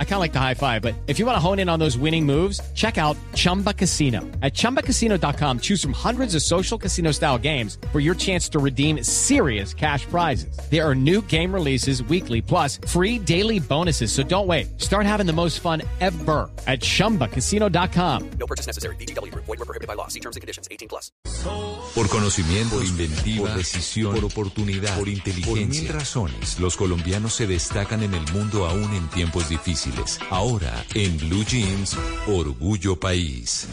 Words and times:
I 0.00 0.04
kind 0.04 0.14
of 0.14 0.20
like 0.20 0.32
the 0.32 0.40
high 0.40 0.54
five, 0.54 0.82
but 0.82 0.94
if 1.06 1.20
you 1.20 1.26
want 1.26 1.36
to 1.36 1.40
hone 1.40 1.60
in 1.60 1.68
on 1.68 1.78
those 1.78 1.96
winning 1.96 2.26
moves, 2.26 2.60
check 2.74 2.98
out 2.98 3.16
Chumba 3.34 3.72
Casino. 3.72 4.22
At 4.42 4.54
ChumbaCasino.com, 4.54 5.60
choose 5.60 5.80
from 5.80 5.92
hundreds 5.92 6.34
of 6.34 6.42
social 6.42 6.76
casino 6.76 7.12
style 7.12 7.38
games 7.38 7.78
for 7.92 8.00
your 8.00 8.16
chance 8.16 8.48
to 8.48 8.58
redeem 8.58 9.04
serious 9.04 9.72
cash 9.72 10.04
prizes. 10.06 10.58
There 10.68 10.84
are 10.84 10.96
new 10.96 11.22
game 11.22 11.54
releases 11.54 12.02
weekly, 12.02 12.42
plus 12.42 12.78
free 12.88 13.20
daily 13.20 13.60
bonuses. 13.60 14.10
So 14.10 14.24
don't 14.24 14.48
wait. 14.48 14.80
Start 14.80 15.06
having 15.06 15.26
the 15.26 15.32
most 15.32 15.60
fun 15.60 15.82
ever 16.00 16.50
at 16.66 16.80
ChumbaCasino.com. 16.80 18.30
No 18.40 18.46
purchase 18.48 18.66
necessary. 18.66 18.96
BGW. 18.96 19.32
Void 19.34 19.46
were 19.46 19.56
prohibited 19.58 19.86
by 19.86 19.94
law. 19.94 20.08
See 20.08 20.20
terms 20.20 20.34
and 20.34 20.40
conditions. 20.40 20.66
18 20.72 20.88
plus. 20.88 21.12
Por 21.94 22.08
conocimiento, 22.08 22.76
por 22.76 22.84
inventiva, 22.84 23.48
por 23.48 23.56
decisión, 23.56 24.14
por 24.14 24.24
oportunidad, 24.24 24.98
por 24.98 25.08
inteligencia. 25.08 25.54
Por 25.54 25.68
mil 25.68 25.88
razones, 25.88 26.58
los 26.58 26.76
colombianos 26.76 27.34
se 27.34 27.46
destacan 27.46 28.02
en 28.02 28.14
el 28.14 28.32
mundo 28.32 28.66
aún 28.66 28.92
en 28.94 29.08
tiempos 29.08 29.48
difíciles. 29.48 29.87
Ahora, 30.30 30.84
en 30.94 31.16
Blue 31.18 31.44
Jeans, 31.44 31.96
Orgullo 32.26 32.98
País. 32.98 33.66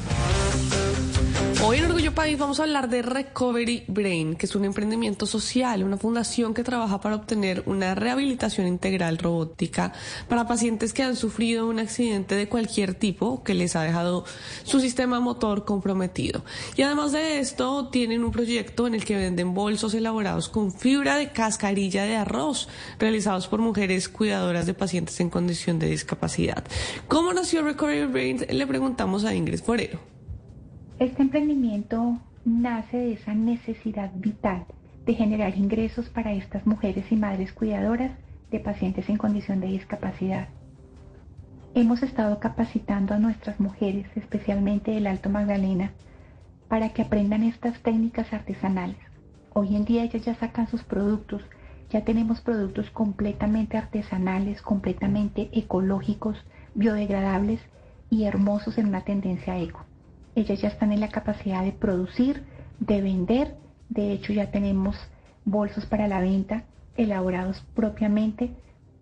Vamos 2.34 2.60
a 2.60 2.64
hablar 2.64 2.90
de 2.90 3.02
Recovery 3.02 3.86
Brain, 3.88 4.36
que 4.36 4.46
es 4.46 4.56
un 4.56 4.66
emprendimiento 4.66 5.26
social, 5.26 5.84
una 5.84 5.98
fundación 5.98 6.54
que 6.54 6.64
trabaja 6.64 7.00
para 7.00 7.16
obtener 7.16 7.64
una 7.66 7.96
rehabilitación 7.96 8.68
integral 8.68 9.20
robótica 9.20 9.94
para 10.28 10.48
pacientes 10.48 10.92
que 10.92 11.04
han 11.04 11.16
sufrido 11.16 11.68
un 11.68 11.80
accidente 11.80 12.36
de 12.36 12.50
cualquier 12.50 12.94
tipo 12.94 13.44
que 13.44 13.54
les 13.54 13.76
ha 13.76 13.84
dejado 13.84 14.26
su 14.64 14.80
sistema 14.80 15.20
motor 15.20 15.66
comprometido. 15.66 16.44
Y 16.76 16.82
además 16.82 17.14
de 17.14 17.40
esto, 17.40 17.88
tienen 17.90 18.24
un 18.24 18.32
proyecto 18.32 18.86
en 18.86 18.96
el 18.96 19.06
que 19.06 19.16
venden 19.16 19.54
bolsos 19.54 19.94
elaborados 19.94 20.50
con 20.50 20.74
fibra 20.74 21.18
de 21.18 21.32
cascarilla 21.32 22.04
de 22.04 22.18
arroz, 22.18 22.68
realizados 23.00 23.48
por 23.48 23.62
mujeres 23.62 24.10
cuidadoras 24.10 24.66
de 24.66 24.74
pacientes 24.74 25.20
en 25.20 25.30
condición 25.30 25.80
de 25.80 25.88
discapacidad. 25.88 26.64
¿Cómo 27.08 27.34
nació 27.34 27.62
Recovery 27.62 28.08
Brain? 28.08 28.46
Le 28.50 28.68
preguntamos 28.68 29.24
a 29.24 29.34
Ingrid 29.34 29.62
Forero. 29.62 30.15
Este 31.06 31.22
emprendimiento 31.22 32.18
nace 32.46 32.98
de 32.98 33.14
esa 33.14 33.36
necesidad 33.36 34.12
vital 34.16 34.66
de 35.06 35.14
generar 35.14 35.56
ingresos 35.56 36.10
para 36.10 36.34
estas 36.34 36.66
mujeres 36.66 37.12
y 37.12 37.16
madres 37.16 37.54
cuidadoras 37.54 38.18
de 38.50 38.60
pacientes 38.60 39.08
en 39.08 39.18
condición 39.18 39.60
de 39.60 39.68
discapacidad. 39.68 40.48
Hemos 41.76 42.02
estado 42.02 42.40
capacitando 42.40 43.14
a 43.14 43.20
nuestras 43.20 43.60
mujeres, 43.60 44.08
especialmente 44.16 44.90
del 44.90 45.06
Alto 45.06 45.30
Magdalena, 45.30 45.92
para 46.70 46.90
que 46.90 47.04
aprendan 47.04 47.44
estas 47.44 47.80
técnicas 47.84 48.34
artesanales. 48.34 48.98
Hoy 49.54 49.76
en 49.76 49.86
día 49.86 50.06
ellas 50.06 50.26
ya 50.26 50.34
sacan 50.34 50.68
sus 50.70 50.82
productos, 50.82 51.44
ya 51.92 52.04
tenemos 52.04 52.42
productos 52.42 52.90
completamente 52.90 53.78
artesanales, 53.78 54.60
completamente 54.64 55.52
ecológicos, 55.54 56.44
biodegradables 56.74 57.62
y 58.10 58.24
hermosos 58.24 58.80
en 58.80 58.88
una 58.88 59.02
tendencia 59.02 59.56
eco 59.60 59.86
ellas 60.36 60.62
ya 60.62 60.68
están 60.68 60.92
en 60.92 61.00
la 61.00 61.10
capacidad 61.10 61.64
de 61.64 61.72
producir, 61.72 62.44
de 62.80 63.02
vender. 63.02 63.56
De 63.90 64.12
hecho, 64.12 64.34
ya 64.34 64.52
tenemos 64.52 64.96
bolsos 65.46 65.86
para 65.86 66.08
la 66.08 66.20
venta 66.20 66.64
elaborados 66.98 67.64
propiamente 67.74 68.52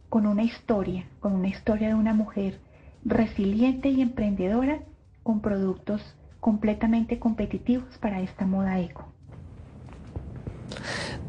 con 0.10 0.28
una 0.28 0.44
historia, 0.44 1.06
con 1.20 1.34
una 1.34 1.48
historia 1.48 1.88
de 1.90 1.96
una 1.96 2.14
mujer 2.14 2.60
resiliente 3.04 3.90
y 3.90 4.02
emprendedora 4.02 4.80
con 5.24 5.42
productos 5.42 6.02
completamente 6.40 7.20
competitivos 7.20 7.98
para 8.00 8.22
esta 8.22 8.46
moda 8.46 8.80
eco. 8.80 9.08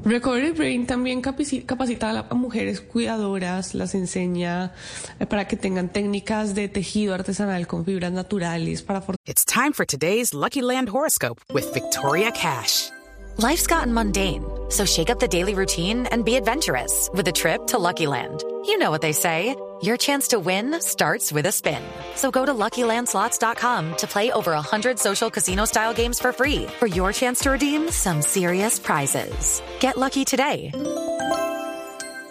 Recovery 0.04 0.50
Brain 0.50 0.86
también 0.86 1.22
capacita 1.22 2.26
a 2.28 2.34
mujeres 2.34 2.82
cuidadoras, 2.82 3.74
las 3.74 3.94
enseña 3.94 4.74
eh, 5.18 5.24
para 5.24 5.46
que 5.46 5.56
tengan 5.56 5.88
técnicas 5.88 6.54
de 6.54 6.68
tejido 6.68 7.14
artesanal 7.14 7.66
con 7.66 7.86
fibras 7.86 8.12
naturales 8.12 8.82
para 8.82 9.02
It's 9.24 9.46
time 9.46 9.72
for 9.72 9.86
today's 9.86 10.34
Lucky 10.34 10.60
Land 10.60 10.90
horoscope 10.90 11.40
with 11.54 11.72
Victoria 11.72 12.30
Cash. 12.32 12.90
Life's 13.38 13.66
gotten 13.66 13.94
mundane, 13.94 14.44
so 14.68 14.84
shake 14.84 15.10
up 15.10 15.20
the 15.20 15.28
daily 15.28 15.54
routine 15.54 16.06
and 16.12 16.22
be 16.22 16.36
adventurous 16.36 17.08
with 17.14 17.26
a 17.28 17.32
trip 17.32 17.66
to 17.68 17.78
Lucky 17.78 18.06
Land. 18.06 18.44
You 18.66 18.78
know 18.78 18.90
what 18.90 19.02
they 19.02 19.12
say. 19.12 19.54
Your 19.82 19.96
chance 19.96 20.28
to 20.28 20.38
win 20.38 20.80
starts 20.80 21.30
with 21.32 21.46
a 21.46 21.52
spin. 21.52 21.82
So 22.14 22.30
go 22.30 22.46
to 22.46 22.54
LuckyLandSlots.com 22.54 23.96
to 23.96 24.06
play 24.06 24.30
over 24.32 24.52
100 24.52 24.98
social 24.98 25.30
casino-style 25.30 25.92
games 25.94 26.18
for 26.18 26.32
free 26.32 26.66
for 26.78 26.86
your 26.86 27.12
chance 27.12 27.40
to 27.40 27.50
redeem 27.50 27.90
some 27.90 28.22
serious 28.22 28.78
prizes. 28.78 29.60
Get 29.80 29.98
lucky 29.98 30.24
today 30.24 30.70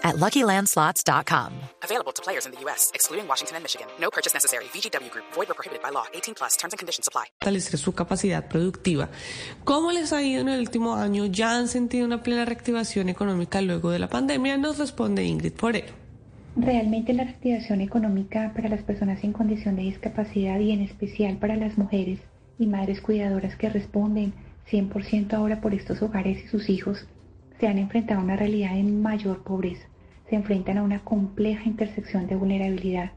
at 0.03 0.15
LuckyLandSlots.com. 0.15 1.53
Available 1.83 2.11
to 2.11 2.21
players 2.23 2.45
in 2.45 2.51
the 2.53 2.59
U.S., 2.65 2.91
excluding 2.95 3.27
Washington 3.27 3.57
and 3.57 3.63
Michigan. 3.63 3.87
No 3.99 4.09
purchase 4.09 4.33
necessary. 4.33 4.65
VGW 4.73 5.11
Group. 5.11 5.25
Void 5.33 5.49
were 5.49 5.55
prohibited 5.55 5.83
by 5.83 5.91
law. 5.91 6.05
18 6.13 6.33
plus. 6.35 6.57
Terms 6.57 6.73
and 6.73 6.79
conditions 6.79 7.07
apply. 7.07 7.25
Fortalecer 7.41 7.77
su 7.77 7.93
capacidad 7.93 8.47
productiva. 8.47 9.09
¿Cómo 9.63 9.91
les 9.91 10.11
ha 10.11 10.23
ido 10.23 10.41
en 10.41 10.49
el 10.49 10.59
último 10.59 10.95
año? 10.95 11.25
¿Ya 11.27 11.55
han 11.55 11.67
sentido 11.67 12.05
una 12.05 12.23
plena 12.23 12.45
reactivación 12.45 13.09
económica 13.09 13.61
luego 13.61 13.91
de 13.91 13.99
la 13.99 14.09
pandemia? 14.09 14.57
Nos 14.57 14.77
responde 14.79 15.23
Ingrid 15.23 15.53
Forero. 15.55 16.02
Realmente 16.55 17.13
la 17.13 17.23
reactivación 17.23 17.81
económica 17.81 18.51
para 18.55 18.69
las 18.69 18.83
personas 18.83 19.23
en 19.23 19.33
condición 19.33 19.75
de 19.75 19.81
discapacidad 19.81 20.59
y 20.59 20.71
en 20.71 20.81
especial 20.81 21.37
para 21.37 21.55
las 21.55 21.79
mujeres 21.79 22.19
y 22.59 22.67
madres 22.67 23.01
cuidadoras 23.01 23.55
que 23.55 23.69
responden 23.69 24.33
100% 24.69 25.33
ahora 25.33 25.61
por 25.61 25.73
estos 25.73 26.03
hogares 26.03 26.43
y 26.43 26.47
sus 26.47 26.69
hijos 26.69 27.07
se 27.59 27.67
han 27.67 27.79
enfrentado 27.79 28.19
a 28.19 28.23
una 28.23 28.35
realidad 28.35 28.75
de 28.75 28.83
mayor 28.83 29.43
pobreza. 29.43 29.87
Se 30.29 30.35
enfrentan 30.35 30.77
a 30.77 30.83
una 30.83 30.99
compleja 30.99 31.63
intersección 31.65 32.27
de 32.27 32.35
vulnerabilidad. 32.35 33.13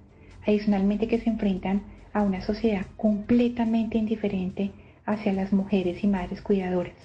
Adicionalmente 0.47 1.07
que 1.07 1.21
se 1.21 1.29
enfrentan 1.29 1.83
a 2.15 2.23
una 2.23 2.41
sociedad 2.41 2.87
completamente 2.97 3.99
indiferente 3.99 4.71
hacia 5.05 5.35
las 5.35 5.53
mujeres 5.53 6.03
y 6.03 6.07
madres 6.07 6.41
cuidadoras. 6.41 6.97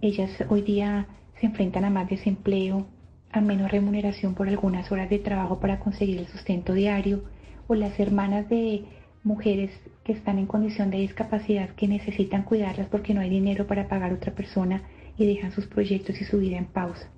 Ellas 0.00 0.30
hoy 0.48 0.62
día 0.62 1.06
se 1.38 1.46
enfrentan 1.46 1.84
a 1.84 1.90
más 1.90 2.08
desempleo, 2.08 2.86
a 3.32 3.40
menos 3.40 3.70
remuneración 3.70 4.34
por 4.34 4.48
algunas 4.48 4.90
horas 4.90 5.08
de 5.10 5.18
trabajo 5.18 5.60
para 5.60 5.78
conseguir 5.78 6.18
el 6.18 6.26
sustento 6.26 6.74
diario, 6.74 7.22
o 7.66 7.74
las 7.74 7.98
hermanas 8.00 8.48
de 8.48 8.84
mujeres 9.22 9.70
que 10.02 10.12
están 10.12 10.38
en 10.38 10.46
condición 10.46 10.90
de 10.90 10.98
discapacidad 10.98 11.70
que 11.70 11.86
necesitan 11.86 12.42
cuidarlas 12.42 12.88
porque 12.88 13.14
no 13.14 13.20
hay 13.20 13.30
dinero 13.30 13.66
para 13.66 13.88
pagar 13.88 14.10
a 14.10 14.14
otra 14.14 14.34
persona 14.34 14.82
y 15.16 15.26
dejan 15.26 15.52
sus 15.52 15.66
proyectos 15.66 16.20
y 16.20 16.24
su 16.24 16.38
vida 16.38 16.56
en 16.56 16.66
pausa. 16.66 17.08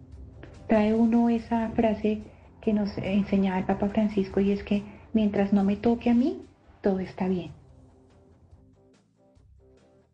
Trae 0.68 0.92
uno 0.94 1.30
esa 1.30 1.70
frase 1.70 2.22
que 2.60 2.72
nos 2.72 2.96
enseñaba 2.98 3.58
el 3.58 3.64
Papa 3.64 3.88
Francisco 3.88 4.40
y 4.40 4.52
es 4.52 4.62
que 4.62 4.82
mientras 5.12 5.52
no 5.52 5.64
me 5.64 5.76
toque 5.76 6.10
a 6.10 6.14
mí, 6.14 6.42
todo 6.80 7.00
está 7.00 7.28
bien. 7.28 7.52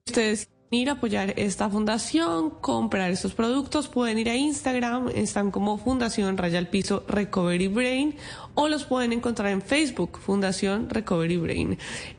Ustedes 0.07 0.49
ir 0.71 0.91
a 0.91 0.93
apoyar 0.93 1.33
esta 1.37 1.71
fundación, 1.71 2.51
comprar 2.51 3.11
estos 3.11 3.35
productos, 3.35 3.89
pueden 3.89 4.19
ir 4.19 4.29
a 4.29 4.37
Instagram, 4.37 5.09
están 5.15 5.51
como 5.51 5.79
Fundación 5.79 6.37
Raya 6.37 6.59
Piso 6.71 7.05
Recovery 7.09 7.69
Brain 7.69 8.17
o 8.55 8.69
los 8.69 8.85
pueden 8.85 9.13
encontrar 9.13 9.51
en 9.51 9.63
Facebook, 9.63 10.19
Fundación 10.19 10.91
Recovery 10.91 11.39
Brain. 11.39 11.79